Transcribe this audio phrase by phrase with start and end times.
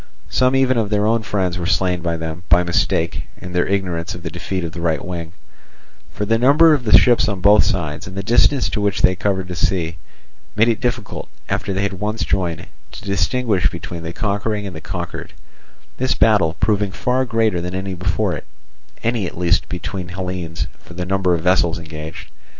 [0.31, 4.15] Some even of their own friends were slain by them, by mistake, in their ignorance
[4.15, 5.31] of the defeat of the right wing
[6.11, 9.15] For the number of the ships on both sides, and the distance to which they
[9.15, 9.97] covered the sea,
[10.55, 14.81] made it difficult, after they had once joined, to distinguish between the conquering and the
[14.81, 15.33] conquered;
[15.97, 18.45] this battle proving far greater than any before it,
[19.03, 22.31] any at least between Hellenes, for the number of vessels engaged.